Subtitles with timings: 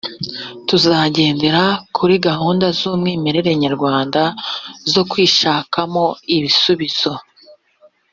[0.67, 1.63] tuzagendera
[1.97, 4.21] kuri gahunda z ‘umwimerere nyarwanda
[4.91, 7.11] zo kwishakamo ibisubizo